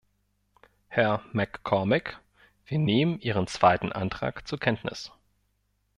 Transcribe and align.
Herr 0.87 1.23
MacCormick, 1.31 2.19
wir 2.65 2.79
nehmen 2.79 3.19
Ihren 3.19 3.45
zweiten 3.45 3.91
Antrag 3.91 4.47
zur 4.47 4.59
Kenntnis. 4.59 5.11